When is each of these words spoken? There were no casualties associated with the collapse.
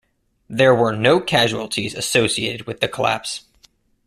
There 0.49 0.73
were 0.73 0.95
no 0.95 1.19
casualties 1.19 1.93
associated 1.93 2.65
with 2.65 2.79
the 2.79 2.87
collapse. 2.87 3.43